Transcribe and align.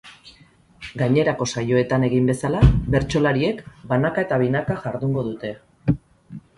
Gainerako 1.01 1.47
saioetan 1.53 2.07
egin 2.09 2.31
bezala, 2.31 2.63
bertsolariek 2.97 3.63
banaka 3.95 4.27
eta 4.27 4.43
binaka 4.47 4.83
jardungo 4.83 5.31
dute. 5.31 5.55